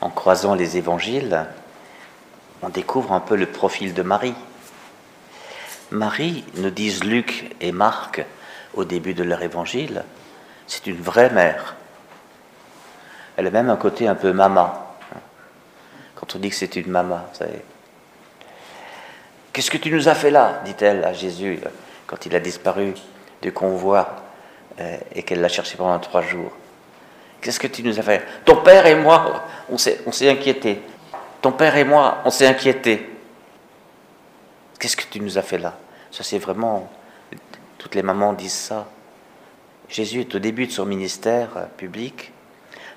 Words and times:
en 0.00 0.10
croisant 0.10 0.54
les 0.54 0.76
évangiles, 0.76 1.46
on 2.62 2.68
découvre 2.68 3.12
un 3.12 3.20
peu 3.20 3.36
le 3.36 3.46
profil 3.46 3.94
de 3.94 4.02
Marie. 4.02 4.34
Marie, 5.90 6.44
nous 6.54 6.70
disent 6.70 7.04
Luc 7.04 7.54
et 7.60 7.72
Marc 7.72 8.24
au 8.74 8.84
début 8.84 9.14
de 9.14 9.22
leur 9.22 9.42
évangile, 9.42 10.04
c'est 10.66 10.86
une 10.86 11.00
vraie 11.00 11.30
mère. 11.30 11.76
Elle 13.36 13.46
a 13.46 13.50
même 13.50 13.70
un 13.70 13.76
côté 13.76 14.06
un 14.06 14.14
peu 14.14 14.32
mama. 14.32 14.94
Quand 16.14 16.34
on 16.34 16.38
dit 16.38 16.50
que 16.50 16.56
c'est 16.56 16.76
une 16.76 16.90
mama, 16.90 17.26
vous 17.30 17.38
savez. 17.38 17.62
Qu'est-ce 19.52 19.70
que 19.70 19.78
tu 19.78 19.90
nous 19.90 20.08
as 20.08 20.14
fait 20.14 20.30
là 20.30 20.60
dit-elle 20.64 21.04
à 21.04 21.12
Jésus 21.12 21.60
quand 22.06 22.26
il 22.26 22.34
a 22.34 22.40
disparu 22.40 22.94
du 23.42 23.52
convoi 23.52 24.16
euh, 24.80 24.96
et 25.14 25.22
qu'elle 25.22 25.40
l'a 25.40 25.48
cherché 25.48 25.76
pendant 25.76 25.98
trois 25.98 26.22
jours. 26.22 26.52
Qu'est-ce 27.40 27.60
que 27.60 27.66
tu 27.66 27.82
nous 27.82 27.98
as 27.98 28.02
fait? 28.02 28.26
Ton 28.44 28.56
père 28.56 28.86
et 28.86 28.94
moi, 28.94 29.44
on 29.70 29.78
s'est, 29.78 30.00
on 30.06 30.12
s'est 30.12 30.28
inquiété. 30.28 30.82
Ton 31.40 31.52
père 31.52 31.76
et 31.76 31.84
moi, 31.84 32.18
on 32.24 32.30
s'est 32.30 32.46
inquiété. 32.46 33.08
Qu'est-ce 34.78 34.96
que 34.96 35.04
tu 35.08 35.20
nous 35.20 35.38
as 35.38 35.42
fait 35.42 35.58
là? 35.58 35.76
Ça, 36.10 36.24
c'est 36.24 36.38
vraiment. 36.38 36.90
Toutes 37.78 37.94
les 37.94 38.02
mamans 38.02 38.32
disent 38.32 38.52
ça. 38.52 38.86
Jésus 39.88 40.20
est 40.20 40.34
au 40.34 40.38
début 40.38 40.66
de 40.66 40.72
son 40.72 40.84
ministère 40.84 41.50
euh, 41.56 41.64
public. 41.76 42.32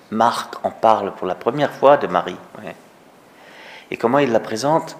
Marc 0.10 0.56
en 0.66 0.72
parle 0.72 1.14
pour 1.16 1.28
la 1.28 1.36
première 1.36 1.72
fois 1.72 1.98
de 1.98 2.08
Marie. 2.08 2.36
Et 3.90 3.98
comment 3.98 4.20
il 4.20 4.32
la 4.32 4.40
présente? 4.40 4.98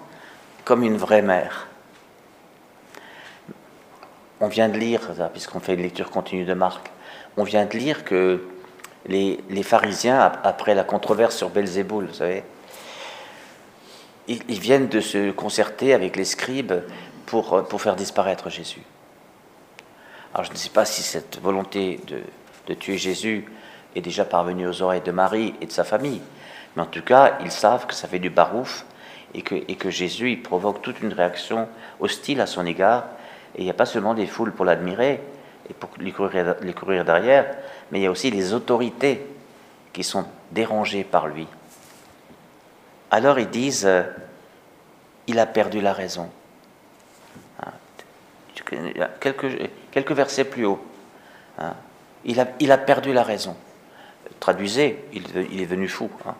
Comme 0.64 0.82
une 0.84 0.96
vraie 0.96 1.22
mère. 1.22 1.66
On 4.40 4.48
vient 4.48 4.68
de 4.68 4.78
lire, 4.78 5.00
puisqu'on 5.32 5.60
fait 5.60 5.74
une 5.74 5.82
lecture 5.82 6.10
continue 6.10 6.44
de 6.44 6.54
Marc, 6.54 6.90
on 7.36 7.44
vient 7.44 7.66
de 7.66 7.76
lire 7.76 8.04
que 8.04 8.42
les, 9.06 9.62
pharisiens, 9.62 10.32
après 10.42 10.74
la 10.74 10.84
controverse 10.84 11.36
sur 11.36 11.50
Belzéboul, 11.50 12.06
vous 12.06 12.14
savez, 12.14 12.44
ils, 14.28 14.60
viennent 14.60 14.88
de 14.88 15.00
se 15.00 15.30
concerter 15.32 15.94
avec 15.94 16.16
les 16.16 16.24
scribes 16.24 16.74
pour, 17.26 17.64
pour 17.64 17.82
faire 17.82 17.96
disparaître 17.96 18.48
Jésus. 18.50 18.82
Alors 20.34 20.44
je 20.44 20.52
ne 20.52 20.56
sais 20.56 20.70
pas 20.70 20.84
si 20.84 21.02
cette 21.02 21.40
volonté 21.40 22.00
de, 22.06 22.20
de 22.68 22.74
tuer 22.74 22.96
Jésus 22.96 23.44
est 23.94 24.00
déjà 24.00 24.24
parvenue 24.24 24.66
aux 24.66 24.82
oreilles 24.82 25.02
de 25.02 25.10
Marie 25.10 25.54
et 25.60 25.66
de 25.66 25.72
sa 25.72 25.84
famille, 25.84 26.22
mais 26.76 26.82
en 26.82 26.86
tout 26.86 27.02
cas, 27.02 27.38
ils 27.42 27.50
savent 27.50 27.86
que 27.86 27.94
ça 27.94 28.08
fait 28.08 28.18
du 28.18 28.30
barouf 28.30 28.86
et 29.34 29.42
que, 29.42 29.54
et 29.54 29.76
que 29.76 29.90
Jésus 29.90 30.32
il 30.32 30.42
provoque 30.42 30.82
toute 30.82 31.00
une 31.00 31.12
réaction 31.12 31.68
hostile 32.00 32.40
à 32.40 32.46
son 32.46 32.64
égard 32.64 33.04
et 33.54 33.60
il 33.60 33.64
n'y 33.64 33.70
a 33.70 33.74
pas 33.74 33.86
seulement 33.86 34.14
des 34.14 34.26
foules 34.26 34.52
pour 34.52 34.64
l'admirer 34.64 35.20
et 35.68 35.74
pour 35.74 35.90
lui 35.98 36.12
courir, 36.12 37.04
derrière, 37.04 37.56
mais 37.90 38.00
il 38.00 38.02
y 38.02 38.06
a 38.06 38.10
aussi 38.10 38.30
les 38.30 38.52
autorités 38.52 39.26
qui 39.92 40.02
sont 40.02 40.24
dérangées 40.50 41.04
par 41.04 41.28
lui. 41.28 41.46
Alors 43.10 43.38
ils 43.38 43.50
disent, 43.50 43.86
euh, 43.86 44.02
il 45.26 45.38
a 45.38 45.46
perdu 45.46 45.80
la 45.80 45.92
raison. 45.92 46.30
Hein, 47.60 47.72
quelques, 49.20 50.12
versets 50.12 50.44
plus 50.44 50.64
haut. 50.64 50.82
Hein, 51.58 51.74
il, 52.24 52.40
a, 52.40 52.78
perdu 52.78 53.12
la 53.12 53.22
raison. 53.22 53.56
Traduisez, 54.40 55.04
il, 55.12 55.60
est 55.60 55.66
devenu 55.66 55.88
fou. 55.88 56.10
Hein. 56.26 56.34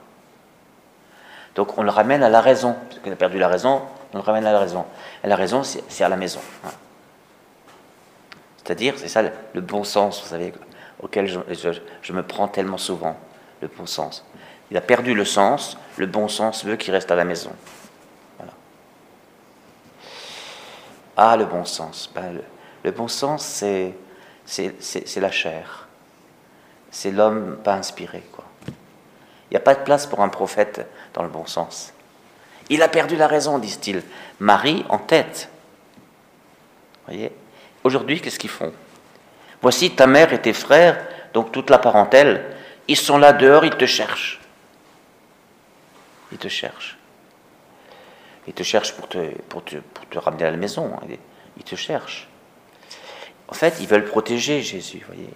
Donc 1.55 1.77
on 1.79 1.83
le 1.83 1.91
ramène 1.91 2.23
à 2.23 2.29
la 2.29 2.41
raison. 2.41 2.75
Parce 2.89 3.01
qu'il 3.01 3.13
a 3.13 3.17
perdu 3.17 3.39
la 3.39 3.49
raison, 3.49 3.83
on 4.15 4.17
le 4.17 4.23
ramène 4.23 4.47
à 4.47 4.53
la 4.53 4.61
raison. 4.61 4.87
Et 5.23 5.29
la 5.29 5.37
raison, 5.37 5.63
c'est 5.63 6.05
à 6.05 6.09
la 6.09 6.17
maison. 6.17 6.41
C'est-à-dire, 8.65 8.95
c'est 8.97 9.09
ça 9.09 9.23
le 9.23 9.61
bon 9.61 9.85
sens, 9.85 10.23
vous 10.23 10.29
savez, 10.29 10.53
auquel 11.01 11.27
je, 11.27 12.13
me 12.13 12.23
prends 12.23 12.49
tellement 12.49 12.79
souvent, 12.79 13.17
le 13.61 13.69
bon 13.69 13.87
sens. 13.87 14.25
Il 14.71 14.77
a 14.77 14.81
perdu 14.81 15.15
le 15.15 15.25
sens, 15.25 15.77
le 15.97 16.07
bon 16.07 16.29
sens 16.29 16.65
veut 16.65 16.77
qu'il 16.77 16.95
reste 16.95 17.11
à 17.11 17.17
la 17.17 17.25
maison. 17.25 17.51
Ah, 21.17 21.37
le 21.37 21.45
bon 21.45 21.65
sens. 21.65 22.11
Ben, 22.15 22.41
le, 22.83 22.91
bon 22.91 23.09
sens, 23.09 23.45
c'est, 23.45 23.95
la 25.17 25.31
chair. 25.31 25.89
C'est 26.91 27.11
l'homme 27.11 27.59
pas 27.63 27.75
inspiré. 27.75 28.23
Quoi. 28.33 28.45
Il 28.69 29.53
n'y 29.53 29.57
a 29.57 29.61
pas 29.61 29.75
de 29.75 29.83
place 29.83 30.07
pour 30.07 30.21
un 30.21 30.29
prophète 30.29 30.87
dans 31.13 31.23
le 31.23 31.29
bon 31.29 31.47
sens. 31.47 31.93
Il 32.71 32.83
a 32.83 32.89
perdu 32.89 33.17
la 33.17 33.27
raison, 33.27 33.59
disent-ils. 33.59 34.03
Marie 34.41 34.85
en 34.89 34.99
tête. 34.99 35.51
Voyez? 37.07 37.33
Aujourd'hui, 37.85 38.21
qu'est-ce 38.21 38.39
qu'ils 38.39 38.51
font? 38.51 38.73
Voici 39.61 39.91
ta 39.91 40.07
mère 40.07 40.33
et 40.33 40.41
tes 40.41 40.53
frères, 40.53 41.07
donc 41.33 41.53
toute 41.53 41.71
la 41.71 41.79
parentèle, 41.79 42.45
ils 42.89 42.97
sont 42.97 43.19
là 43.19 43.33
dehors, 43.33 43.65
ils 43.65 43.77
te 43.77 43.87
cherchent. 43.87 44.41
Ils 46.33 46.39
te 46.39 46.49
cherchent. 46.49 46.99
Ils 48.47 48.55
te 48.55 48.63
cherchent 48.63 48.95
pour 48.95 49.09
te, 49.09 50.19
ramener 50.19 50.45
à 50.45 50.51
la 50.51 50.57
maison. 50.57 50.93
Hein. 50.95 51.07
Ils 51.57 51.65
te 51.65 51.77
cherchent. 51.77 52.29
En 53.49 53.55
fait, 53.55 53.77
ils 53.81 53.87
veulent 53.87 54.05
protéger 54.05 54.63
Jésus, 54.63 55.03
voyez. 55.07 55.31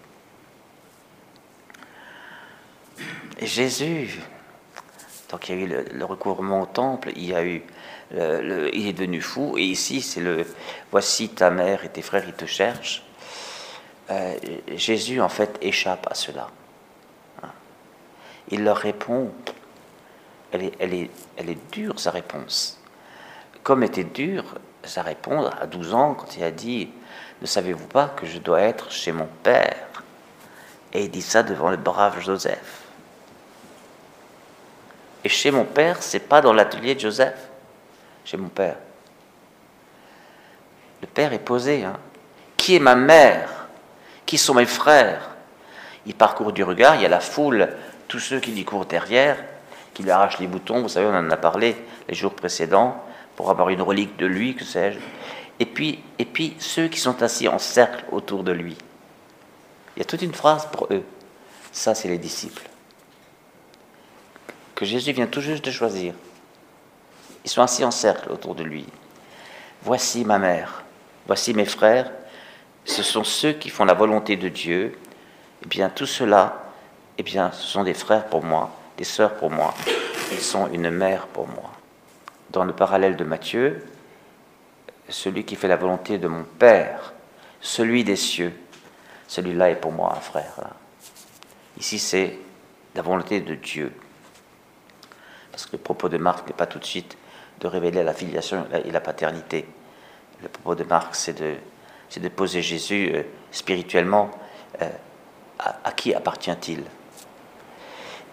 Et 3.39 3.47
Jésus, 3.47 4.19
tant 5.29 5.39
qu'il 5.39 5.59
y 5.59 5.63
a 5.63 5.65
eu 5.65 5.85
le, 5.93 6.05
recouvrement 6.05 6.63
au 6.63 6.67
temple, 6.67 7.13
il 7.15 7.27
y 7.27 7.35
a 7.35 7.45
eu 7.45 7.63
il 8.13 8.87
est 8.87 8.93
devenu 8.93 9.21
fou. 9.21 9.57
Et 9.59 9.65
ici, 9.65 10.01
c'est 10.01 10.21
le 10.21 10.47
voici 10.91 11.29
ta 11.29 11.51
mère 11.51 11.85
et 11.85 11.89
tes 11.89 12.03
frères, 12.03 12.25
ils 12.27 12.35
te 12.35 12.47
cherchent. 12.47 13.03
Euh, 14.11 14.37
Jésus, 14.77 15.21
en 15.21 15.29
fait, 15.29 15.59
échappe 15.61 16.07
à 16.11 16.15
cela. 16.15 16.49
Hein. 17.43 17.49
Il 18.51 18.65
leur 18.65 18.77
répond. 18.77 19.33
Elle 20.53 20.65
est, 20.65 20.73
elle, 20.79 20.95
est, 20.95 21.11
elle 21.37 21.51
est 21.51 21.73
dure, 21.73 21.99
sa 21.99 22.13
réponse. 22.13 22.81
Comme 23.63 23.83
était 23.83 24.05
dure 24.05 24.45
sa 24.85 25.03
réponse 25.03 25.53
à 25.61 25.67
12 25.67 25.95
ans 25.95 26.15
quand 26.15 26.37
il 26.37 26.45
a 26.45 26.53
dit 26.53 26.89
Ne 27.41 27.47
savez-vous 27.47 27.89
pas 27.89 28.09
que 28.09 28.25
je 28.27 28.39
dois 28.39 28.61
être 28.61 28.93
chez 28.93 29.11
mon 29.11 29.29
père? 29.43 30.05
Et 30.93 31.05
il 31.05 31.11
dit 31.11 31.23
ça 31.23 31.43
devant 31.43 31.71
le 31.71 31.77
brave 31.77 32.21
Joseph. 32.21 32.83
Et 35.25 35.29
chez 35.29 35.51
mon 35.51 35.65
père, 35.65 36.03
c'est 36.05 36.21
pas 36.21 36.41
dans 36.41 36.53
l'atelier 36.53 36.95
de 36.95 37.01
Joseph 37.01 37.51
chez 38.27 38.37
mon 38.37 38.49
père. 38.49 38.77
Le 41.01 41.07
père 41.07 41.33
est 41.33 41.39
posé. 41.39 41.85
Hein. 41.85 41.99
Qui 42.57 42.77
est 42.77 42.81
ma 42.81 42.97
mère? 42.97 43.69
Qui 44.27 44.37
sont 44.37 44.55
mes 44.55 44.67
frères? 44.67 45.31
Il 46.05 46.15
parcourt 46.15 46.53
du 46.53 46.63
regard, 46.63 46.97
il 46.97 47.03
y 47.03 47.07
a 47.07 47.09
la 47.09 47.21
foule, 47.21 47.69
tous 48.09 48.19
ceux 48.19 48.41
qui 48.41 48.53
lui 48.53 48.65
courent 48.65 48.87
derrière, 48.87 49.37
qui 49.95 50.03
lui 50.03 50.11
arrachent 50.11 50.39
les 50.39 50.47
boutons, 50.47 50.83
vous 50.83 50.89
savez, 50.89 51.07
on 51.07 51.15
en 51.15 51.31
a 51.31 51.37
parlé 51.37 51.77
les 52.09 52.15
jours 52.15 52.35
précédents, 52.35 53.03
pour 53.35 53.51
avoir 53.51 53.71
une 53.71 53.83
relique 53.83 54.17
de 54.17 54.27
lui, 54.27 54.55
que 54.55 54.65
sais-je. 54.65 54.99
Et 55.59 55.67
puis, 55.67 56.03
et 56.19 56.25
puis 56.25 56.55
ceux 56.59 56.89
qui 56.89 57.01
sont 57.01 57.23
assis 57.23 57.49
en 57.49 57.59
cercle 57.59 58.05
autour 58.13 58.45
de 58.45 58.53
lui. 58.53 58.77
Il 59.97 60.01
y 60.01 60.03
a 60.03 60.05
toute 60.05 60.23
une 60.23 60.35
phrase 60.35 60.67
pour 60.71 60.89
eux. 60.91 61.03
Ça, 61.73 61.95
c'est 61.95 62.09
les 62.09 62.19
disciples. 62.19 62.69
Que 64.75 64.85
Jésus 64.85 65.13
vient 65.13 65.27
tout 65.27 65.41
juste 65.41 65.65
de 65.65 65.71
choisir. 65.71 66.15
Ils 67.47 67.49
sont 67.49 67.63
assis 67.63 67.85
en 67.85 67.93
cercle 67.93 68.33
autour 68.33 68.57
de 68.57 68.65
lui. 68.65 68.85
Voici 69.83 70.25
ma 70.25 70.37
mère, 70.37 70.83
voici 71.27 71.55
mes 71.55 71.65
frères, 71.65 72.11
ce 72.85 73.05
sont 73.05 73.23
ceux 73.23 73.53
qui 73.53 73.71
font 73.71 73.85
la 73.85 73.95
volonté 73.95 74.37
de 74.37 74.49
Dieu. 74.49 74.99
Eh 75.63 75.69
bien, 75.69 75.89
tout 75.89 76.07
cela, 76.07 76.73
eh 77.19 77.23
bien, 77.23 77.53
ce 77.53 77.63
sont 77.63 77.85
des 77.85 77.95
frères 77.95 78.27
pour 78.27 78.43
moi, 78.43 78.75
des 78.97 79.05
sœurs 79.05 79.35
pour 79.35 79.53
moi, 79.53 79.75
ils 80.33 80.41
sont 80.41 80.67
une 80.73 80.91
mère 80.91 81.29
pour 81.29 81.47
moi. 81.47 81.71
Dans 82.51 82.65
le 82.65 82.73
parallèle 82.73 83.15
de 83.15 83.23
Matthieu, 83.23 83.87
celui 85.09 85.45
qui 85.45 85.55
fait 85.55 85.69
la 85.69 85.77
volonté 85.77 86.19
de 86.19 86.27
mon 86.27 86.43
Père, 86.43 87.13
celui 87.61 88.03
des 88.03 88.17
cieux, 88.17 88.53
celui-là 89.29 89.71
est 89.71 89.77
pour 89.77 89.93
moi 89.93 90.13
un 90.17 90.21
frère. 90.21 90.71
Ici, 91.79 92.01
c'est 92.01 92.41
la 92.97 93.03
volonté 93.03 93.41
de 93.41 93.55
Dieu. 93.55 93.93
Parce 95.53 95.67
que 95.67 95.73
le 95.77 95.83
propos 95.83 96.09
de 96.09 96.19
Marc 96.19 96.49
n'est 96.49 96.55
pas 96.55 96.67
tout 96.67 96.81
de 96.81 96.85
suite 96.85 97.17
de 97.61 97.67
révéler 97.67 98.03
la 98.03 98.13
filiation 98.13 98.67
et 98.85 98.91
la 98.91 99.01
paternité. 99.01 99.67
Le 100.43 100.49
propos 100.49 100.75
de 100.75 100.85
Marc, 100.85 101.15
c'est 101.15 101.39
de, 101.41 101.55
de 102.21 102.29
poser 102.29 102.63
Jésus 102.63 103.13
euh, 103.15 103.23
spirituellement 103.51 104.31
euh, 104.83 104.89
à, 105.59 105.93
qui 105.93 106.15
appartient-il? 106.15 106.85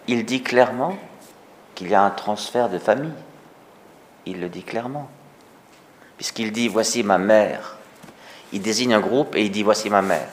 Il 0.06 0.24
dit 0.26 0.42
clairement 0.42 0.96
qu'il 1.74 1.88
y 1.88 1.94
a 1.94 2.02
un 2.02 2.10
transfert 2.10 2.68
de 2.68 2.78
famille. 2.78 3.14
Il 4.26 4.40
le 4.40 4.48
dit 4.48 4.62
clairement. 4.62 5.08
Puisqu'il 6.16 6.52
dit 6.52 6.68
Voici 6.68 7.02
ma 7.02 7.16
mère. 7.16 7.76
Il 8.52 8.60
désigne 8.60 8.94
un 8.94 9.00
groupe 9.00 9.34
et 9.34 9.44
il 9.44 9.50
dit 9.50 9.62
Voici 9.62 9.88
ma 9.88 10.02
mère. 10.02 10.28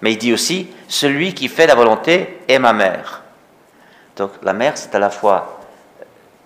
Mais 0.00 0.12
il 0.12 0.18
dit 0.18 0.32
aussi 0.32 0.68
Celui 0.88 1.34
qui 1.34 1.48
fait 1.48 1.66
la 1.66 1.74
volonté 1.74 2.40
est 2.48 2.58
ma 2.58 2.72
mère. 2.72 3.22
Donc 4.16 4.32
la 4.42 4.54
mère, 4.54 4.78
c'est 4.78 4.94
à 4.94 4.98
la 4.98 5.10
fois 5.10 5.60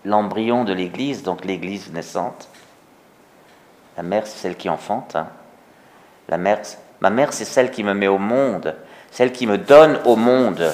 l'embryon 0.08 0.64
de 0.64 0.72
l'Église, 0.72 1.22
donc 1.22 1.44
l'Église 1.44 1.92
naissante. 1.92 2.48
La 3.96 4.02
mère, 4.02 4.26
c'est 4.26 4.38
celle 4.38 4.56
qui 4.56 4.68
enfante. 4.68 5.16
Hein. 5.16 5.28
La 6.28 6.38
mère, 6.38 6.60
ma 7.00 7.10
mère, 7.10 7.32
c'est 7.32 7.44
celle 7.44 7.70
qui 7.70 7.84
me 7.84 7.94
met 7.94 8.08
au 8.08 8.18
monde, 8.18 8.74
celle 9.10 9.32
qui 9.32 9.46
me 9.46 9.58
donne 9.58 10.00
au 10.04 10.16
monde, 10.16 10.72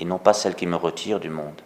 et 0.00 0.04
non 0.04 0.18
pas 0.18 0.32
celle 0.32 0.54
qui 0.54 0.66
me 0.66 0.76
retire 0.76 1.20
du 1.20 1.30
monde. 1.30 1.60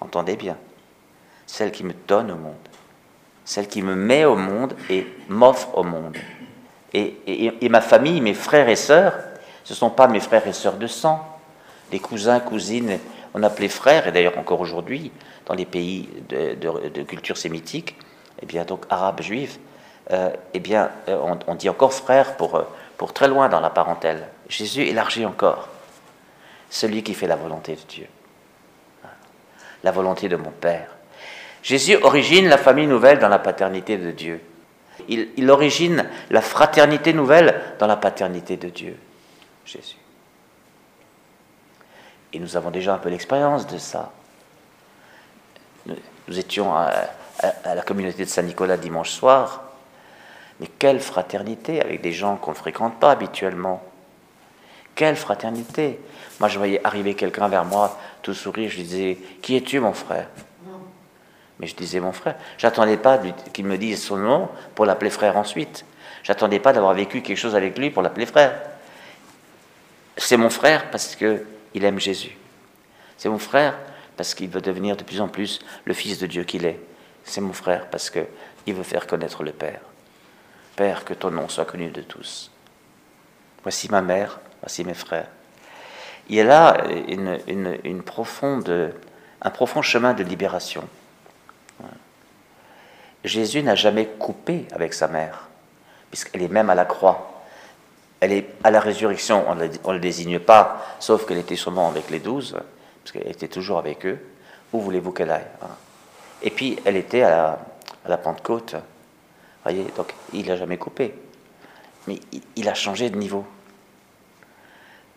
Entendez 0.00 0.36
bien. 0.36 0.56
Celle 1.46 1.72
qui 1.72 1.82
me 1.82 1.94
donne 2.06 2.30
au 2.30 2.36
monde. 2.36 2.54
Celle 3.44 3.66
qui 3.66 3.82
me 3.82 3.96
met 3.96 4.24
au 4.24 4.36
monde 4.36 4.76
et 4.90 5.06
m'offre 5.28 5.76
au 5.76 5.82
monde. 5.82 6.16
Et, 6.92 7.68
ma 7.68 7.80
famille, 7.80 8.20
mes 8.20 8.34
frères 8.34 8.68
et 8.68 8.76
sœurs, 8.76 9.14
ce 9.64 9.72
ne 9.72 9.76
sont 9.76 9.90
pas 9.90 10.06
mes 10.06 10.20
frères 10.20 10.46
et 10.46 10.52
sœurs 10.52 10.76
de 10.76 10.86
sang. 10.86 11.24
Les 11.90 11.98
cousins, 11.98 12.40
cousines, 12.40 12.98
on 13.34 13.42
appelait 13.42 13.68
frères, 13.68 14.06
et 14.06 14.12
d'ailleurs 14.12 14.38
encore 14.38 14.60
aujourd'hui, 14.60 15.12
dans 15.46 15.54
les 15.54 15.66
pays 15.66 16.08
de, 16.28 17.02
culture 17.02 17.36
sémitique, 17.36 17.96
eh 18.42 18.46
bien 18.46 18.64
donc 18.64 18.84
arabes, 18.90 19.22
juifs, 19.22 19.58
euh, 20.10 20.30
eh 20.54 20.60
bien 20.60 20.90
euh, 21.08 21.34
on, 21.46 21.54
dit 21.54 21.68
encore 21.68 21.92
frère 21.92 22.36
pour, 22.36 22.56
euh, 22.56 22.62
pour 22.96 23.12
très 23.12 23.28
loin 23.28 23.48
dans 23.48 23.60
la 23.60 23.70
parentèle. 23.70 24.28
Jésus 24.48 24.82
élargit 24.82 25.26
encore 25.26 25.68
celui 26.70 27.02
qui 27.02 27.14
fait 27.14 27.26
la 27.26 27.36
volonté 27.36 27.74
de 27.74 27.80
Dieu, 27.88 28.06
la 29.82 29.90
volonté 29.90 30.28
de 30.28 30.36
mon 30.36 30.50
Père. 30.50 30.88
Jésus 31.62 31.96
origine 31.96 32.48
la 32.48 32.58
famille 32.58 32.86
nouvelle 32.86 33.18
dans 33.18 33.28
la 33.28 33.38
paternité 33.38 33.98
de 33.98 34.10
Dieu. 34.10 34.40
Il, 35.08 35.28
il 35.36 35.50
origine 35.50 36.06
la 36.30 36.40
fraternité 36.40 37.12
nouvelle 37.12 37.60
dans 37.78 37.86
la 37.86 37.96
paternité 37.96 38.56
de 38.56 38.68
Dieu, 38.68 38.96
Jésus. 39.64 39.96
Et 42.32 42.38
nous 42.38 42.56
avons 42.56 42.70
déjà 42.70 42.94
un 42.94 42.98
peu 42.98 43.08
l'expérience 43.08 43.66
de 43.66 43.78
ça. 43.78 44.12
Nous, 45.86 46.38
étions 46.38 46.74
à, 46.74 46.92
la 47.64 47.82
communauté 47.82 48.24
de 48.24 48.28
Saint-Nicolas 48.28 48.76
dimanche 48.76 49.10
soir. 49.10 49.64
Mais 50.60 50.66
quelle 50.66 51.00
fraternité 51.00 51.80
avec 51.80 52.00
des 52.00 52.12
gens 52.12 52.36
qu'on 52.36 52.50
ne 52.50 52.56
fréquente 52.56 52.98
pas 52.98 53.12
habituellement. 53.12 53.82
Quelle 54.94 55.16
fraternité. 55.16 56.00
Moi, 56.40 56.48
je 56.48 56.58
voyais 56.58 56.80
arriver 56.84 57.14
quelqu'un 57.14 57.48
vers 57.48 57.64
moi, 57.64 57.98
tout 58.22 58.34
sourire, 58.34 58.70
je 58.70 58.76
disais, 58.76 59.18
qui 59.40 59.56
es-tu, 59.56 59.80
mon 59.80 59.92
frère? 59.92 60.28
Mais 61.60 61.66
je 61.66 61.74
disais, 61.74 62.00
mon 62.00 62.12
frère. 62.12 62.36
J'attendais 62.58 62.96
pas 62.96 63.18
qu'il 63.52 63.64
me 63.64 63.78
dise 63.78 64.04
son 64.04 64.16
nom 64.16 64.48
pour 64.74 64.84
l'appeler 64.84 65.10
frère 65.10 65.36
ensuite. 65.36 65.84
J'attendais 66.22 66.60
pas 66.60 66.72
d'avoir 66.72 66.94
vécu 66.94 67.22
quelque 67.22 67.38
chose 67.38 67.56
avec 67.56 67.78
lui 67.78 67.90
pour 67.90 68.02
l'appeler 68.02 68.26
frère. 68.26 68.52
C'est 70.16 70.36
mon 70.36 70.50
frère 70.50 70.90
parce 70.90 71.16
que 71.16 71.44
il 71.78 71.84
aime 71.84 72.00
Jésus. 72.00 72.36
C'est 73.16 73.28
mon 73.28 73.38
frère 73.38 73.78
parce 74.16 74.34
qu'il 74.34 74.50
veut 74.50 74.60
devenir 74.60 74.96
de 74.96 75.04
plus 75.04 75.20
en 75.20 75.28
plus 75.28 75.60
le 75.84 75.94
Fils 75.94 76.18
de 76.18 76.26
Dieu 76.26 76.42
qu'il 76.42 76.66
est. 76.66 76.80
C'est 77.22 77.40
mon 77.40 77.52
frère 77.52 77.88
parce 77.88 78.10
qu'il 78.10 78.74
veut 78.74 78.82
faire 78.82 79.06
connaître 79.06 79.44
le 79.44 79.52
Père. 79.52 79.80
Père, 80.74 81.04
que 81.04 81.14
ton 81.14 81.30
nom 81.30 81.48
soit 81.48 81.64
connu 81.64 81.90
de 81.90 82.00
tous. 82.00 82.50
Voici 83.62 83.88
ma 83.90 84.02
mère, 84.02 84.40
voici 84.60 84.84
mes 84.84 84.94
frères. 84.94 85.28
Il 86.28 86.34
y 86.34 86.40
a 86.40 86.44
là 86.44 86.84
une, 87.06 88.02
profonde, 88.02 88.92
un 89.40 89.50
profond 89.50 89.80
chemin 89.80 90.14
de 90.14 90.24
libération. 90.24 90.86
Jésus 93.24 93.62
n'a 93.62 93.76
jamais 93.76 94.06
coupé 94.06 94.66
avec 94.72 94.94
sa 94.94 95.06
mère, 95.06 95.48
puisqu'elle 96.10 96.42
est 96.42 96.48
même 96.48 96.70
à 96.70 96.74
la 96.74 96.84
croix. 96.84 97.37
Elle 98.20 98.32
est 98.32 98.48
à 98.64 98.70
la 98.70 98.80
résurrection, 98.80 99.44
on 99.48 99.54
ne 99.54 99.92
le 99.92 100.00
désigne 100.00 100.40
pas, 100.40 100.84
sauf 100.98 101.26
qu'elle 101.26 101.38
était 101.38 101.56
sûrement 101.56 101.88
avec 101.88 102.10
les 102.10 102.18
douze, 102.18 102.56
parce 103.02 103.12
qu'elle 103.12 103.30
était 103.30 103.48
toujours 103.48 103.78
avec 103.78 104.04
eux. 104.06 104.18
Où 104.72 104.80
voulez-vous 104.80 105.12
qu'elle 105.12 105.30
aille 105.30 105.46
hein? 105.62 105.68
Et 106.42 106.50
puis, 106.50 106.78
elle 106.84 106.96
était 106.96 107.22
à 107.22 107.58
la, 108.06 108.16
Pentecôte. 108.16 108.76
Voyez, 109.64 109.84
donc 109.96 110.14
il 110.32 110.46
n'a 110.46 110.56
jamais 110.56 110.78
coupé. 110.78 111.14
Mais 112.06 112.20
il, 112.56 112.68
a 112.68 112.74
changé 112.74 113.10
de 113.10 113.16
niveau. 113.16 113.44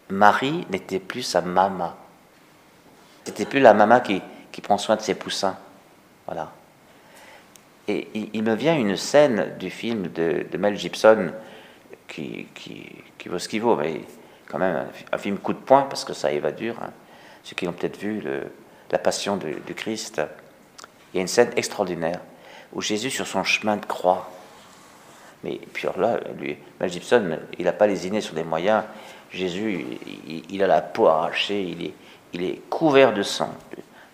Marie 0.09 0.65
n'était 0.69 1.00
plus 1.00 1.21
sa 1.21 1.42
maman. 1.42 1.94
C'était 3.24 3.45
plus 3.45 3.59
la 3.59 3.74
maman 3.74 4.00
qui, 4.00 4.21
prend 4.62 4.77
soin 4.77 4.95
de 4.95 5.01
ses 5.01 5.13
poussins. 5.13 5.57
Voilà. 6.25 6.51
Et 7.88 8.07
il, 8.33 8.44
me 8.44 8.56
vient 8.56 8.75
une 8.75 8.97
scène 8.97 9.57
du 9.59 9.69
film 9.69 10.07
de 10.07 10.57
Mel 10.57 10.75
Gibson 10.75 11.31
qui, 12.11 12.47
qui, 12.53 13.29
vaut 13.29 13.39
ce 13.39 13.47
qu'il 13.47 13.61
vaut, 13.61 13.75
mais 13.75 14.01
quand 14.47 14.59
même 14.59 14.87
un, 15.11 15.17
film 15.17 15.37
coup 15.37 15.53
de 15.53 15.59
poing 15.59 15.83
parce 15.83 16.03
que 16.03 16.13
ça 16.13 16.31
évadure. 16.31 16.75
Hein. 16.81 16.91
Ceux 17.43 17.55
qui 17.55 17.67
ont 17.67 17.73
peut-être 17.73 17.97
vu 17.97 18.19
le, 18.19 18.51
la 18.91 18.99
passion 18.99 19.37
du 19.37 19.73
Christ, 19.73 20.21
il 21.13 21.17
y 21.17 21.19
a 21.19 21.21
une 21.21 21.27
scène 21.27 21.51
extraordinaire 21.55 22.19
où 22.73 22.81
Jésus, 22.81 23.09
sur 23.09 23.27
son 23.27 23.43
chemin 23.43 23.77
de 23.77 23.85
croix, 23.85 24.29
mais 25.43 25.59
puis 25.73 25.87
alors 25.87 25.99
là, 25.99 26.19
lui, 26.37 26.57
Mel 26.79 26.91
Gibson, 26.91 27.39
il 27.57 27.65
n'a 27.65 27.73
pas 27.73 27.87
lésiné 27.87 28.21
sur 28.21 28.35
des 28.35 28.43
moyens. 28.43 28.83
Jésus, 29.31 29.85
il, 30.49 30.63
a 30.63 30.67
la 30.67 30.81
peau 30.81 31.07
arrachée, 31.07 31.63
il 31.63 31.85
est, 31.85 31.93
il 32.33 32.43
est 32.43 32.61
couvert 32.69 33.13
de 33.13 33.23
sang, 33.23 33.53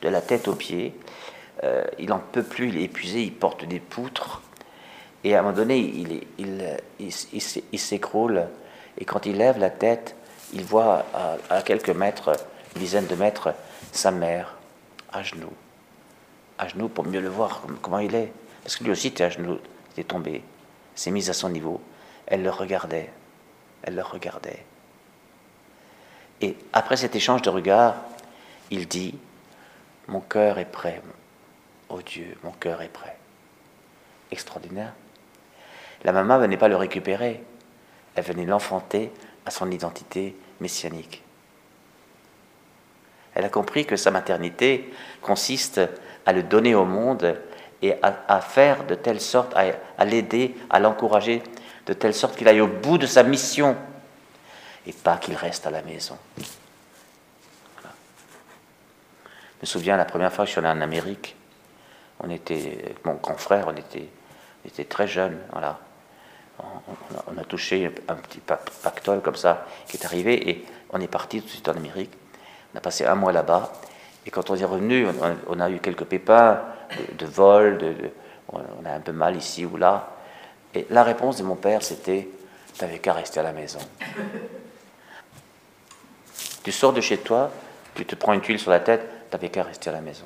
de, 0.02 0.10
la 0.10 0.22
tête 0.22 0.48
aux 0.48 0.56
pieds. 0.56 0.94
Euh, 1.64 1.84
il 1.98 2.10
n'en 2.10 2.20
peut 2.20 2.44
plus, 2.44 2.70
il 2.70 2.78
est 2.78 2.84
épuisé, 2.84 3.24
il 3.24 3.34
porte 3.34 3.66
des 3.66 3.80
poutres. 3.80 4.42
Et 5.24 5.36
à 5.36 5.40
un 5.40 5.42
moment 5.42 5.56
donné, 5.56 5.78
il, 6.38 7.80
s'écroule. 7.80 8.48
Et 8.98 9.06
quand 9.06 9.26
il 9.26 9.38
lève 9.38 9.58
la 9.58 9.70
tête, 9.70 10.16
il 10.54 10.64
voit 10.64 11.06
à, 11.50 11.62
quelques 11.62 11.90
mètres, 11.90 12.32
une 12.76 12.82
dizaine 12.82 13.08
de 13.08 13.16
mètres, 13.16 13.54
sa 13.92 14.12
mère 14.12 14.56
à 15.12 15.24
genoux. 15.24 15.54
À 16.58 16.68
genoux 16.68 16.90
pour 16.90 17.06
mieux 17.06 17.20
le 17.20 17.30
voir, 17.30 17.64
comment 17.82 18.00
il 18.00 18.16
est. 18.16 18.32
Parce 18.64 18.76
que 18.76 18.84
lui 18.84 18.92
aussi 18.92 19.08
était 19.08 19.24
à 19.24 19.30
genoux, 19.30 19.60
il 19.96 20.02
est 20.02 20.04
tombé, 20.04 20.44
s'est 20.96 21.12
mise 21.12 21.30
à 21.30 21.34
son 21.34 21.50
niveau. 21.50 21.82
Elle 22.26 22.44
le 22.44 22.50
regardait. 22.50 23.10
Elle 23.84 23.96
le 23.96 24.02
regardait. 24.02 24.66
Et 26.42 26.56
après 26.74 26.98
cet 26.98 27.16
échange 27.16 27.42
de 27.42 27.50
regards, 27.50 27.96
il 28.70 28.88
dit 28.88 29.18
Mon 30.08 30.20
cœur 30.20 30.60
est 30.60 30.66
prêt. 30.66 31.02
Oh 31.90 32.02
Dieu, 32.02 32.38
mon 32.44 32.52
cœur 32.52 32.82
est 32.82 32.90
prêt. 32.90 33.18
Extraordinaire. 34.32 34.94
La 36.04 36.12
maman 36.12 36.40
venait 36.40 36.58
pas 36.58 36.68
le 36.68 36.76
récupérer, 36.76 37.44
elle 38.16 38.24
venait 38.24 38.46
l'enfanter 38.46 39.12
à 39.46 39.52
son 39.52 39.72
identité 39.72 40.36
messianique. 40.60 41.24
Elle 43.36 43.46
a 43.46 43.50
compris 43.50 43.86
que 43.86 43.96
sa 43.96 44.10
maternité 44.10 44.92
consiste 45.22 45.80
à 46.26 46.34
le 46.34 46.44
donner 46.44 46.74
au 46.74 46.86
monde 46.86 47.38
et 47.84 47.94
à, 48.02 48.42
faire 48.42 48.86
de 48.86 48.96
telle 48.96 49.22
sorte, 49.22 49.56
à, 49.56 50.06
l'aider, 50.06 50.56
à 50.72 50.80
l'encourager, 50.80 51.44
de 51.86 51.94
telle 51.94 52.16
sorte 52.16 52.36
qu'il 52.36 52.48
aille 52.48 52.62
au 52.62 52.68
bout 52.68 52.98
de 52.98 53.06
sa 53.06 53.22
mission 53.22 53.78
et 54.88 54.94
pas 54.94 55.18
qu'il 55.18 55.36
reste 55.36 55.68
à 55.68 55.72
la 55.72 55.84
maison. 55.84 56.18
Je 56.38 56.44
me 59.62 59.66
souviens 59.66 59.98
la 59.98 60.06
première 60.06 60.34
fois 60.34 60.46
que 60.46 60.48
je 60.48 60.54
suis 60.54 60.60
allé 60.60 60.70
en 60.70 60.82
Amérique, 60.82 61.36
mon 62.24 63.14
grand 63.22 63.38
frère, 63.38 63.68
on 63.68 63.76
était, 63.76 64.10
très 64.86 65.08
jeunes, 65.08 65.38
voilà 65.52 65.80
on 66.60 67.38
a, 67.38 67.44
touché 67.44 67.92
un 68.08 68.16
petit 68.16 68.40
pactole 68.84 69.22
comme 69.22 69.36
ça 69.36 69.66
qui 69.88 69.98
est 69.98 70.06
arrivé 70.06 70.50
et 70.50 70.66
on 70.92 71.00
est 71.00 71.08
parti 71.08 71.40
tout 71.40 71.46
de 71.46 71.52
suite 71.52 71.70
en 71.70 71.74
Amérique. 71.74 72.12
On 72.74 72.78
a 72.78 72.82
passé 72.82 73.06
un 73.06 73.16
mois 73.16 73.32
là-bas 73.32 73.72
et 74.26 74.32
quand 74.32 74.50
on 74.50 74.56
est 74.56 74.66
revenu, 74.66 75.08
on, 75.48 75.60
a 75.60 75.70
eu 75.70 75.80
quelques 75.80 76.06
pépins 76.06 76.62
de, 77.18 77.26
vol, 77.26 77.80
on 78.52 78.86
a 78.86 78.92
un 78.92 79.00
peu 79.00 79.12
mal 79.12 79.36
ici 79.36 79.66
ou 79.66 79.78
là. 79.78 80.10
Et 80.74 80.86
la 80.90 81.04
réponse 81.04 81.38
de 81.38 81.44
mon 81.44 81.56
père, 81.56 81.82
c'était 81.84 82.28
T'avais 82.78 83.00
qu'à 83.00 83.14
rester 83.14 83.40
à 83.40 83.44
la 83.44 83.54
maison. 83.54 83.80
tu 86.64 86.72
sors 86.72 86.94
de 86.94 87.02
chez 87.02 87.18
toi, 87.18 87.50
tu 87.96 88.06
te 88.06 88.14
prends 88.14 88.34
une 88.34 88.42
tuile 88.42 88.60
sur 88.60 88.70
la 88.70 88.80
tête, 88.80 89.30
t'avais 89.32 89.50
qu'à 89.50 89.64
rester 89.64 89.90
à 89.90 89.94
la 89.94 90.02
maison. 90.02 90.26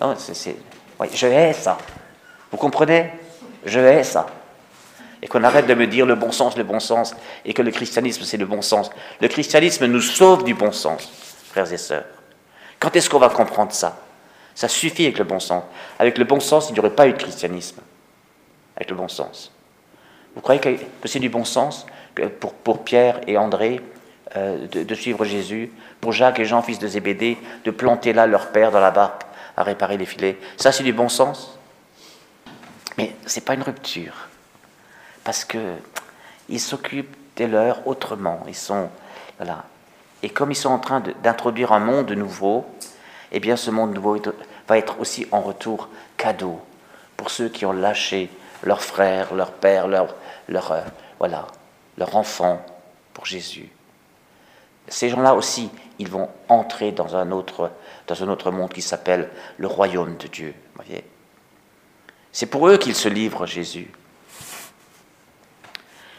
Non, 0.00 0.16
c'est. 0.16 0.56
je 1.12 1.26
hais 1.26 1.52
ça. 1.52 1.78
Vous 2.50 2.56
comprenez? 2.56 3.12
Je 3.64 3.78
hais 3.78 4.02
ça 4.02 4.26
et 5.24 5.26
qu'on 5.26 5.42
arrête 5.42 5.66
de 5.66 5.72
me 5.72 5.86
dire 5.86 6.04
le 6.04 6.16
bon 6.16 6.32
sens, 6.32 6.54
le 6.54 6.64
bon 6.64 6.80
sens, 6.80 7.16
et 7.46 7.54
que 7.54 7.62
le 7.62 7.70
christianisme, 7.70 8.24
c'est 8.24 8.36
le 8.36 8.44
bon 8.44 8.60
sens. 8.60 8.90
Le 9.22 9.28
christianisme 9.28 9.86
nous 9.86 10.02
sauve 10.02 10.44
du 10.44 10.52
bon 10.52 10.70
sens, 10.70 11.10
frères 11.48 11.72
et 11.72 11.78
sœurs. 11.78 12.04
Quand 12.78 12.94
est-ce 12.94 13.08
qu'on 13.08 13.18
va 13.18 13.30
comprendre 13.30 13.72
ça? 13.72 13.98
Ça 14.54 14.68
suffit 14.68 15.04
avec 15.04 15.16
le 15.16 15.24
bon 15.24 15.40
sens. 15.40 15.64
Avec 15.98 16.18
le 16.18 16.24
bon 16.24 16.40
sens, 16.40 16.68
il 16.68 16.74
n'y 16.74 16.78
aurait 16.78 16.94
pas 16.94 17.08
eu 17.08 17.14
de 17.14 17.16
christianisme. 17.16 17.80
Avec 18.76 18.90
le 18.90 18.96
bon 18.96 19.08
sens. 19.08 19.50
Vous 20.34 20.42
croyez 20.42 20.60
que 20.60 21.08
c'est 21.08 21.20
du 21.20 21.30
bon 21.30 21.46
sens 21.46 21.86
pour, 22.62 22.84
Pierre 22.84 23.22
et 23.26 23.38
André 23.38 23.80
euh, 24.36 24.66
de, 24.66 24.82
de, 24.82 24.94
suivre 24.94 25.24
Jésus, 25.24 25.72
pour 26.02 26.12
Jacques 26.12 26.38
et 26.38 26.44
Jean, 26.44 26.60
fils 26.60 26.78
de 26.78 26.86
Zébédée, 26.86 27.38
de 27.64 27.70
planter 27.70 28.12
là 28.12 28.26
leur 28.26 28.48
père 28.48 28.70
dans 28.70 28.80
la 28.80 28.90
barque 28.90 29.22
à 29.56 29.62
réparer 29.62 29.96
les 29.96 30.04
filets? 30.04 30.36
Ça, 30.58 30.70
c'est 30.70 30.84
du 30.84 30.92
bon 30.92 31.08
sens? 31.08 31.58
Mais 32.98 33.14
ce 33.24 33.40
n'est 33.40 33.44
pas 33.46 33.54
une 33.54 33.62
rupture 33.62 34.28
parce 35.24 35.44
que 35.44 35.76
ils 36.48 36.60
s'occupent 36.60 37.16
de 37.36 37.46
leur 37.46 37.86
autrement. 37.86 38.42
Ils 38.46 38.54
sont 38.54 38.88
voilà. 39.38 39.64
Et 40.22 40.30
comme 40.30 40.52
ils 40.52 40.56
sont 40.56 40.70
en 40.70 40.78
train 40.78 41.02
d'introduire 41.22 41.72
un 41.72 41.80
monde 41.80 42.12
nouveau, 42.12 42.64
eh 43.32 43.40
bien 43.40 43.56
ce 43.56 43.70
monde 43.70 43.92
nouveau 43.92 44.16
va 44.68 44.78
être 44.78 45.00
aussi 45.00 45.26
en 45.32 45.40
retour 45.40 45.88
cadeau 46.16 46.60
pour 47.16 47.30
ceux 47.30 47.48
qui 47.48 47.66
ont 47.66 47.72
lâché 47.72 48.30
leurs 48.62 48.82
frères, 48.82 49.34
leurs 49.34 49.52
pères, 49.52 49.88
leurs 49.88 50.14
leur, 50.48 50.72
euh, 50.72 50.80
voilà, 51.18 51.46
leur 51.98 52.16
enfants 52.16 52.64
pour 53.12 53.26
Jésus. 53.26 53.70
ces 54.88 55.08
gens-là 55.08 55.34
aussi, 55.34 55.70
ils 55.98 56.08
vont 56.08 56.28
entrer 56.48 56.92
dans 56.92 57.16
un 57.16 57.30
autre, 57.30 57.70
dans 58.06 58.22
un 58.22 58.28
autre 58.28 58.50
monde 58.50 58.72
qui 58.72 58.82
s'appelle 58.82 59.30
le 59.56 59.66
royaume 59.66 60.16
de 60.16 60.26
Dieu. 60.26 60.54
C'est 62.32 62.46
pour 62.46 62.68
eux 62.68 62.76
qu'il 62.76 62.94
se 62.94 63.08
livre, 63.08 63.46
Jésus. 63.46 63.90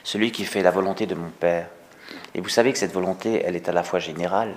Celui 0.05 0.31
qui 0.31 0.45
fait 0.45 0.61
la 0.61 0.69
volonté 0.69 1.07
de 1.07 1.15
mon 1.15 1.31
Père. 1.31 1.67
Et 2.35 2.39
vous 2.39 2.47
savez 2.47 2.71
que 2.71 2.77
cette 2.77 2.93
volonté, 2.93 3.41
elle 3.43 3.55
est 3.55 3.67
à 3.67 3.71
la 3.71 3.83
fois 3.83 3.97
générale. 3.97 4.53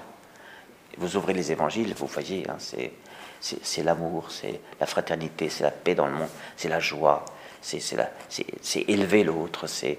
Vous 0.98 1.16
ouvrez 1.16 1.32
les 1.32 1.50
évangiles, 1.50 1.94
vous 1.94 2.06
voyez, 2.06 2.46
hein, 2.50 2.58
c'est 2.60 3.82
l'amour, 3.82 4.30
c'est 4.30 4.60
la 4.78 4.86
fraternité, 4.86 5.48
c'est 5.48 5.64
la 5.64 5.70
paix 5.70 5.94
dans 5.94 6.06
le 6.06 6.12
monde, 6.12 6.28
c'est 6.56 6.68
la 6.68 6.80
joie, 6.80 7.24
c'est 7.62 7.80
élever 8.88 9.24
l'autre, 9.24 9.66
c'est 9.66 9.98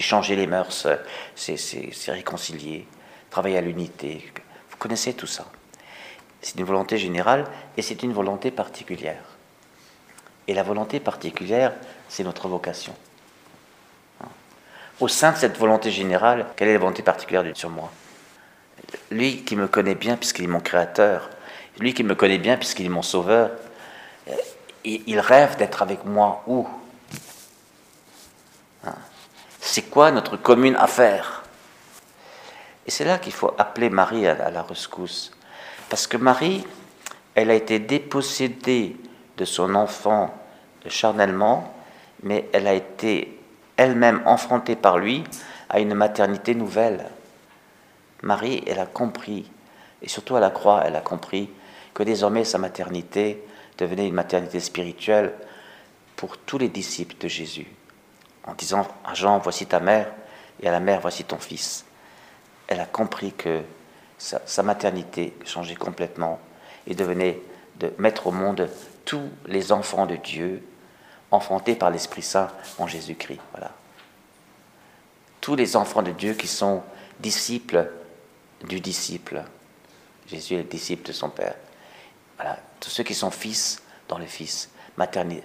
changer 0.00 0.34
les 0.34 0.48
mœurs, 0.48 0.88
c'est 1.36 2.10
réconcilier, 2.10 2.88
travailler 3.30 3.58
à 3.58 3.60
l'unité. 3.60 4.32
Vous 4.68 4.78
connaissez 4.78 5.14
tout 5.14 5.28
ça. 5.28 5.46
C'est 6.40 6.58
une 6.58 6.64
volonté 6.64 6.98
générale 6.98 7.44
et 7.76 7.82
c'est 7.82 8.02
une 8.02 8.12
volonté 8.12 8.50
particulière. 8.50 9.22
Et 10.48 10.54
la 10.54 10.64
volonté 10.64 10.98
particulière, 10.98 11.72
c'est 12.08 12.24
notre 12.24 12.48
vocation. 12.48 12.96
Au 15.02 15.08
sein 15.08 15.32
de 15.32 15.36
cette 15.36 15.58
volonté 15.58 15.90
générale, 15.90 16.46
quelle 16.54 16.68
est 16.68 16.74
la 16.74 16.78
volonté 16.78 17.02
particulière 17.02 17.42
sur 17.54 17.70
moi? 17.70 17.90
Lui 19.10 19.42
qui 19.42 19.56
me 19.56 19.66
connaît 19.66 19.96
bien 19.96 20.16
puisqu'il 20.16 20.44
est 20.44 20.46
mon 20.46 20.60
créateur, 20.60 21.28
lui 21.80 21.92
qui 21.92 22.04
me 22.04 22.14
connaît 22.14 22.38
bien 22.38 22.56
puisqu'il 22.56 22.86
est 22.86 22.88
mon 22.88 23.02
sauveur, 23.02 23.50
il 24.84 25.18
rêve 25.18 25.56
d'être 25.56 25.82
avec 25.82 26.04
moi 26.04 26.44
où? 26.46 26.68
Hein? 28.84 28.94
C'est 29.60 29.90
quoi 29.90 30.12
notre 30.12 30.36
commune 30.36 30.76
affaire? 30.76 31.42
Et 32.86 32.92
c'est 32.92 33.04
là 33.04 33.18
qu'il 33.18 33.32
faut 33.32 33.52
appeler 33.58 33.90
Marie 33.90 34.28
à 34.28 34.52
la 34.52 34.62
rescousse. 34.62 35.32
Parce 35.88 36.06
que 36.06 36.16
Marie, 36.16 36.64
elle 37.34 37.50
a 37.50 37.54
été 37.54 37.80
dépossédée 37.80 38.96
de 39.36 39.44
son 39.44 39.74
enfant 39.74 40.32
charnellement, 40.86 41.74
mais 42.22 42.48
elle 42.52 42.68
a 42.68 42.74
été 42.74 43.40
elle-même 43.76 44.22
enfrontée 44.26 44.76
par 44.76 44.98
lui 44.98 45.24
à 45.68 45.80
une 45.80 45.94
maternité 45.94 46.54
nouvelle. 46.54 47.06
Marie, 48.22 48.62
elle 48.66 48.78
a 48.78 48.86
compris, 48.86 49.50
et 50.02 50.08
surtout 50.08 50.36
à 50.36 50.40
la 50.40 50.50
croix, 50.50 50.82
elle 50.86 50.96
a 50.96 51.00
compris 51.00 51.50
que 51.94 52.02
désormais 52.02 52.44
sa 52.44 52.58
maternité 52.58 53.42
devenait 53.78 54.08
une 54.08 54.14
maternité 54.14 54.60
spirituelle 54.60 55.32
pour 56.16 56.38
tous 56.38 56.58
les 56.58 56.68
disciples 56.68 57.16
de 57.18 57.28
Jésus, 57.28 57.66
en 58.44 58.54
disant 58.54 58.86
à 59.04 59.14
Jean, 59.14 59.38
voici 59.38 59.66
ta 59.66 59.80
mère, 59.80 60.12
et 60.60 60.68
à 60.68 60.72
la 60.72 60.80
mère, 60.80 61.00
voici 61.00 61.24
ton 61.24 61.38
fils 61.38 61.84
elle 62.72 62.80
a 62.80 62.86
compris 62.86 63.32
que 63.32 63.60
sa, 64.18 64.62
maternité 64.62 65.34
changeait 65.44 65.74
complètement 65.74 66.40
et 66.86 66.94
devenait 66.94 67.40
de 67.78 67.92
mettre 67.98 68.28
au 68.28 68.32
monde 68.32 68.68
tous 69.04 69.28
les 69.46 69.72
enfants 69.72 70.06
de 70.06 70.16
Dieu, 70.16 70.62
enfantés 71.32 71.74
par 71.74 71.90
l'Esprit 71.90 72.22
Saint 72.22 72.48
en 72.78 72.86
Jésus-Christ. 72.86 73.40
Voilà. 73.52 73.72
Tous 75.40 75.56
les 75.56 75.74
enfants 75.74 76.02
de 76.02 76.12
Dieu 76.12 76.34
qui 76.34 76.46
sont 76.46 76.82
disciples 77.18 77.90
du 78.64 78.80
disciple. 78.80 79.42
Jésus 80.28 80.54
est 80.54 80.58
le 80.58 80.64
disciple 80.64 81.06
de 81.08 81.12
son 81.12 81.30
Père. 81.30 81.56
Voilà. 82.36 82.58
Tous 82.78 82.90
ceux 82.90 83.02
qui 83.02 83.14
sont 83.14 83.30
fils 83.30 83.82
dans 84.08 84.18
le 84.18 84.26
Fils. 84.26 84.70
Maternité. 84.96 85.42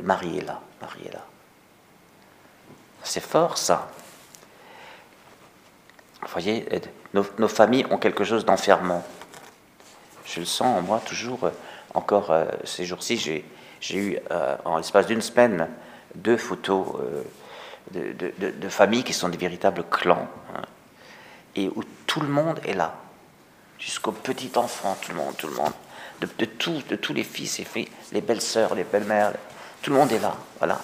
Marie 0.00 0.38
est 0.38 0.44
là. 0.44 0.60
Marie 0.80 1.06
est 1.06 1.12
là. 1.12 1.24
C'est 3.02 3.20
fort 3.20 3.56
ça. 3.56 3.88
Vous 6.22 6.28
voyez, 6.32 6.66
nos, 7.14 7.48
familles 7.48 7.86
ont 7.90 7.98
quelque 7.98 8.24
chose 8.24 8.44
d'enfermant. 8.44 9.04
Je 10.24 10.40
le 10.40 10.46
sens 10.46 10.78
en 10.78 10.82
moi 10.82 11.00
toujours. 11.06 11.44
Euh, 11.44 11.50
encore 11.94 12.30
euh, 12.32 12.44
ces 12.64 12.84
jours-ci, 12.84 13.16
j'ai 13.16 13.44
eu 13.90 14.18
euh, 14.30 14.56
en 14.64 14.76
l'espace 14.76 15.06
d'une 15.06 15.22
semaine 15.22 15.68
deux 16.14 16.36
photos 16.36 16.86
de, 17.92 18.68
familles 18.68 19.04
qui 19.04 19.12
sont 19.12 19.28
des 19.28 19.38
véritables 19.38 19.84
clans. 19.84 20.28
Hein, 20.54 20.62
et 21.56 21.68
où 21.68 21.82
tout 22.06 22.20
le 22.20 22.28
monde 22.28 22.60
est 22.64 22.74
là. 22.74 22.94
Jusqu'au 23.78 24.12
petit 24.12 24.50
enfant, 24.56 24.96
tout 25.00 25.12
le 25.12 25.18
monde, 25.18 25.36
tout 25.36 25.48
le 25.48 25.54
monde. 25.54 25.72
De, 26.20 26.44
tout, 26.44 26.82
de 26.88 26.96
tous 26.96 27.14
les 27.14 27.22
fils 27.22 27.60
et 27.60 27.64
filles, 27.64 27.88
les 28.12 28.20
belles 28.20 28.40
sœurs, 28.40 28.74
les 28.74 28.82
belles 28.82 29.04
mères, 29.04 29.32
tout 29.82 29.92
le 29.92 29.96
monde 29.96 30.10
est 30.10 30.18
là. 30.18 30.34
Voilà. 30.58 30.80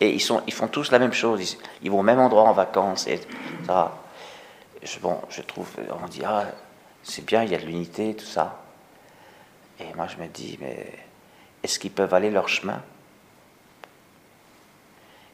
Et 0.00 0.14
ils, 0.14 0.20
font 0.20 0.68
tous 0.68 0.90
la 0.90 0.98
même 0.98 1.12
chose. 1.12 1.58
Ils, 1.82 1.90
vont 1.90 2.00
au 2.00 2.04
même 2.04 2.20
endroit 2.20 2.44
en 2.44 2.52
vacances. 2.52 3.06
Et 3.06 3.20
ça 3.66 4.02
je, 4.82 4.98
bon, 4.98 5.20
je 5.30 5.42
trouve, 5.42 5.68
on 6.02 6.08
dit, 6.08 6.22
ah, 6.24 6.46
c'est 7.02 7.24
bien, 7.24 7.44
il 7.44 7.50
y 7.50 7.54
a 7.54 7.58
de 7.58 7.66
l'unité, 7.66 8.14
tout 8.14 8.24
ça. 8.24 8.62
Et 9.78 9.94
moi, 9.94 10.06
je 10.06 10.16
me 10.22 10.28
dis, 10.28 10.58
mais 10.60 10.92
est-ce 11.62 11.78
qu'ils 11.78 11.90
peuvent 11.90 12.14
aller 12.14 12.30
leur 12.30 12.48
chemin? 12.48 12.82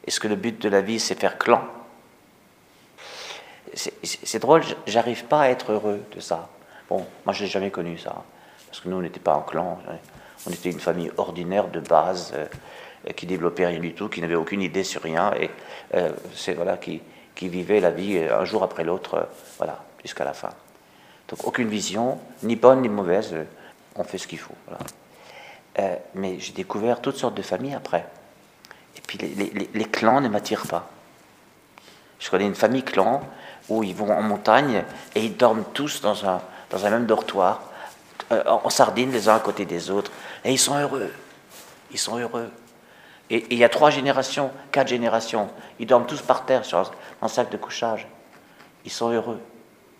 Est-ce 0.05 0.19
que 0.19 0.27
le 0.27 0.35
but 0.35 0.61
de 0.61 0.69
la 0.69 0.81
vie, 0.81 0.99
c'est 0.99 1.19
faire 1.19 1.37
clan? 1.37 1.63
C'est 3.75 4.39
drôle, 4.39 4.63
j'arrive 4.87 5.25
pas 5.25 5.41
à 5.41 5.49
être 5.49 5.71
heureux 5.71 6.01
de 6.15 6.19
ça. 6.19 6.49
Bon, 6.89 7.05
moi, 7.25 7.33
je 7.33 7.43
l'ai 7.43 7.49
jamais 7.49 7.69
connu, 7.69 7.97
ça. 7.97 8.23
Parce 8.67 8.79
que 8.79 8.89
nous, 8.89 8.97
on 8.97 9.01
n'était 9.01 9.19
pas 9.19 9.35
en 9.35 9.41
clan. 9.41 9.79
On 10.47 10.51
était 10.51 10.71
une 10.71 10.79
famille 10.79 11.11
ordinaire 11.17 11.67
de 11.67 11.79
base, 11.79 12.31
euh, 12.33 12.47
qui 13.15 13.25
développait 13.25 13.65
rien 13.65 13.79
du 13.79 13.93
tout, 13.93 14.09
qui 14.09 14.21
n'avait 14.21 14.35
aucune 14.35 14.61
idée 14.61 14.83
sur 14.83 15.01
rien. 15.01 15.33
Et 15.39 15.49
euh, 15.93 16.11
c'est 16.33 16.53
voilà, 16.53 16.77
qui, 16.77 17.01
qui 17.35 17.47
vivait 17.47 17.79
la 17.79 17.91
vie 17.91 18.17
euh, 18.17 18.39
un 18.39 18.45
jour 18.45 18.63
après 18.63 18.83
l'autre, 18.83 19.13
euh, 19.15 19.23
voilà, 19.57 19.81
jusqu'à 20.03 20.25
la 20.25 20.33
fin. 20.33 20.49
Donc 21.27 21.45
aucune 21.45 21.69
vision, 21.69 22.19
ni 22.43 22.55
bonne 22.55 22.81
ni 22.81 22.89
mauvaise, 22.89 23.35
on 23.95 24.03
fait 24.03 24.17
ce 24.17 24.27
qu'il 24.27 24.39
faut. 24.39 24.55
Mais 26.15 26.39
j'ai 26.39 26.53
découvert 26.53 27.01
toutes 27.01 27.17
sortes 27.17 27.35
de 27.35 27.41
familles 27.41 27.75
après. 27.75 28.05
Et 28.97 29.01
puis 29.01 29.17
les, 29.17 29.85
clans 29.85 30.21
ne 30.21 30.27
m'attirent 30.27 30.67
pas. 30.67 30.89
Je 32.19 32.29
connais 32.29 32.45
une 32.45 32.55
famille 32.55 32.83
clan 32.83 33.21
où 33.69 33.83
ils 33.83 33.95
vont 33.95 34.11
en 34.11 34.21
montagne 34.21 34.83
et 35.15 35.23
ils 35.23 35.37
dorment 35.37 35.63
tous 35.73 36.01
dans 36.01 36.25
un, 36.27 36.41
dans 36.69 36.85
un 36.85 36.89
même 36.89 37.05
dortoir, 37.05 37.61
en 38.29 38.69
sardine 38.69 39.11
les 39.11 39.29
uns 39.29 39.35
à 39.35 39.39
côté 39.39 39.65
des 39.65 39.89
autres. 39.89 40.11
Et 40.43 40.51
ils 40.51 40.59
sont 40.59 40.77
heureux. 40.77 41.11
Ils 41.91 41.99
sont 41.99 42.17
heureux. 42.17 42.51
Et 43.29 43.45
il 43.51 43.57
y 43.57 43.63
a 43.63 43.69
trois 43.69 43.89
générations, 43.89 44.51
quatre 44.71 44.87
générations. 44.87 45.49
Ils 45.79 45.87
dorment 45.87 46.07
tous 46.07 46.21
par 46.21 46.45
terre 46.45 46.65
sur 46.65 46.91
un, 47.21 47.27
sac 47.27 47.51
de 47.51 47.57
couchage. 47.57 48.07
Ils 48.85 48.91
sont 48.91 49.11
heureux. 49.11 49.39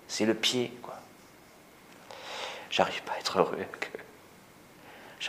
C'est 0.07 0.25
le 0.25 0.33
pied, 0.33 0.73
quoi. 0.81 0.95
J'arrive 2.71 3.03
pas 3.03 3.13
à 3.13 3.19
être 3.19 3.39
heureux. 3.39 3.57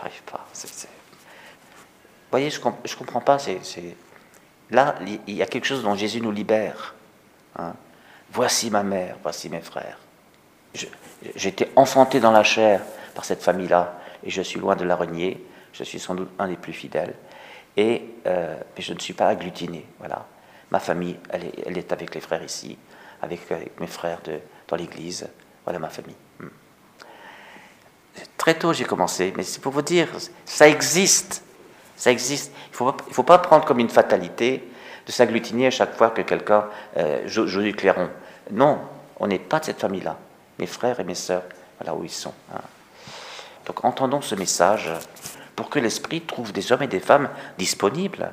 J'arrive 0.01 0.23
pas. 0.23 0.47
Voyez, 2.31 2.51
je, 2.51 2.59
ne 2.61 2.95
comprends 2.99 3.21
pas. 3.21 3.39
C'est, 3.39 3.61
Là, 4.71 4.95
il 5.27 5.35
y 5.35 5.43
a 5.43 5.47
quelque 5.47 5.65
chose 5.65 5.83
dont 5.83 5.95
Jésus 5.95 6.21
nous 6.21 6.31
libère. 6.31 6.95
Hein. 7.59 7.75
Voici 8.33 8.71
ma 8.71 8.83
mère, 8.85 9.17
voici 9.23 9.49
mes 9.49 9.61
frères. 9.61 9.99
Été 11.35 11.69
enfanté 11.75 12.21
dans 12.21 12.31
la 12.31 12.45
chair 12.45 12.81
par 13.15 13.25
cette 13.25 13.43
famille-là, 13.43 13.99
et 14.23 14.31
je 14.31 14.41
suis 14.43 14.61
loin 14.61 14.77
de 14.77 14.85
la 14.85 14.95
renier. 14.95 15.45
Je 15.73 15.83
suis 15.83 15.99
sans 15.99 16.15
doute 16.15 16.31
un 16.39 16.49
des 16.49 16.57
plus 16.57 16.73
fidèles. 16.73 17.15
Et, 17.77 18.03
euh, 18.27 18.57
mais 18.77 18.83
je 18.83 18.93
ne 18.93 18.99
suis 19.01 19.13
pas 19.13 19.29
agglutiné. 19.29 19.85
Voilà. 19.99 20.27
Ma 20.71 20.79
famille, 20.79 21.17
elle 21.31 21.45
est, 21.45 21.55
elle 21.67 21.79
est 21.79 21.93
avec 21.93 22.15
les 22.15 22.21
frères 22.21 22.43
ici, 22.43 22.79
avec, 23.23 23.41
mes 23.81 23.87
frères 23.87 24.21
de, 24.23 24.39
dans 24.69 24.77
l'église. 24.77 25.29
Voilà 25.65 25.79
ma 25.81 25.89
famille. 25.89 26.17
Très 28.41 28.55
tôt, 28.55 28.73
j'ai 28.73 28.87
commencé, 28.87 29.35
mais 29.37 29.43
c'est 29.43 29.61
pour 29.61 29.71
vous 29.71 29.83
dire, 29.83 30.09
ça 30.47 30.67
existe. 30.67 31.43
Ça 31.95 32.11
existe. 32.11 32.51
Il 32.69 32.71
ne 32.71 32.77
faut, 32.77 32.91
pas, 32.91 33.05
il 33.07 33.13
faut 33.13 33.23
pas 33.23 33.37
prendre 33.37 33.67
comme 33.67 33.81
une 33.81 33.91
fatalité 33.91 34.67
de 35.05 35.13
s'agglutiner 35.13 35.67
à 35.67 35.71
chaque 35.71 35.95
fois 35.95 36.09
que 36.09 36.23
quelqu'un 36.23 36.65
euh, 36.97 37.21
joue, 37.27 37.61
du 37.61 37.75
clairon. 37.75 38.09
Non, 38.51 38.81
on 39.19 39.27
n'est 39.27 39.39
pas 39.39 39.61
de 39.61 39.67
cette 39.67 39.79
famille-là. 39.79 40.17
Mes 40.59 40.67
frères 40.67 40.99
et 41.01 41.05
mes 41.05 41.15
sœurs, 41.15 41.43
voilà 41.79 41.95
où 41.95 42.03
ils 42.03 42.09
sont. 42.09 42.33
Hein. 42.55 42.63
Donc 43.67 43.85
entendons 43.85 44.23
ce 44.23 44.35
message 44.35 44.91
pour 45.55 45.69
que 45.69 45.79
l'Esprit 45.79 46.23
trouve 46.23 46.51
des 46.51 46.73
hommes 46.73 46.83
et 46.83 46.89
des 46.89 46.99
femmes 46.99 47.29
disponibles. 47.59 48.33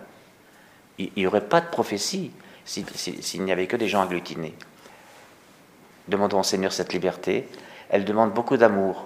Il 1.00 1.12
n'y 1.18 1.28
aurait 1.28 1.50
pas 1.50 1.60
de 1.60 1.68
prophétie 1.68 2.32
s'il 2.64 3.44
n'y 3.44 3.52
avait 3.52 3.68
que 3.68 3.76
des 3.76 3.90
gens 3.90 4.04
agglutinés. 4.04 4.56
Demandons 6.08 6.40
au 6.40 6.44
Seigneur 6.44 6.72
cette 6.72 6.94
liberté. 6.94 7.50
Elle 7.90 8.06
demande 8.06 8.32
beaucoup 8.32 8.56
d'amour. 8.56 9.06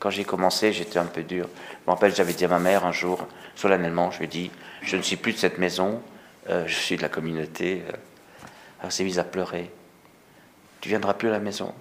Quand 0.00 0.10
j'ai 0.10 0.24
commencé, 0.24 0.72
j'étais 0.72 0.98
un 0.98 1.04
peu 1.04 1.22
dur. 1.22 1.46
Je 1.70 1.86
me 1.86 1.94
rappelle, 1.94 2.14
j'avais 2.14 2.32
dit 2.32 2.46
à 2.46 2.48
ma 2.48 2.58
mère 2.58 2.86
un 2.86 2.92
jour, 2.92 3.26
solennellement, 3.54 4.10
je 4.10 4.18
lui 4.18 4.24
ai 4.24 4.28
dit, 4.28 4.50
je 4.82 4.96
ne 4.96 5.02
suis 5.02 5.16
plus 5.16 5.34
de 5.34 5.38
cette 5.38 5.58
maison, 5.58 6.02
euh, 6.48 6.66
je 6.66 6.74
suis 6.74 6.96
de 6.96 7.02
la 7.02 7.10
communauté. 7.10 7.82
Elle 8.82 8.90
s'est 8.90 9.04
mise 9.04 9.18
à 9.18 9.24
pleurer. 9.24 9.70
Tu 10.80 10.88
viendras 10.88 11.12
plus 11.12 11.28
à 11.28 11.32
la 11.32 11.38
maison. 11.38 11.74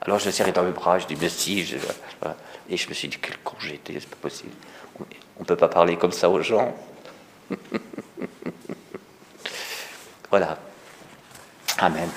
Alors 0.00 0.20
je 0.20 0.26
l'ai 0.26 0.32
serré 0.32 0.52
dans 0.52 0.62
mes 0.62 0.70
bras, 0.70 1.00
je 1.00 1.06
dis, 1.06 1.16
mais 1.20 1.28
si. 1.28 1.64
Je... 1.64 1.76
Et 2.70 2.76
je 2.76 2.88
me 2.88 2.94
suis 2.94 3.08
dit, 3.08 3.18
quel 3.20 3.36
con 3.38 3.56
j'étais, 3.58 3.94
c'est 3.94 4.08
pas 4.08 4.16
possible. 4.16 4.52
On 5.36 5.40
ne 5.40 5.44
peut 5.44 5.56
pas 5.56 5.68
parler 5.68 5.96
comme 5.96 6.12
ça 6.12 6.30
aux 6.30 6.40
gens. 6.40 6.72
voilà. 10.30 10.58
Amen. 11.78 12.08